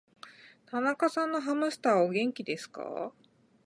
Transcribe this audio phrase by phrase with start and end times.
[0.65, 3.13] 田中さんのハムスターは、お元気ですか。